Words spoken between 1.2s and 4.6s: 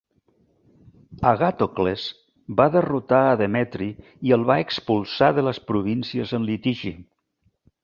Agàtocles va derrotar a Demetri i el va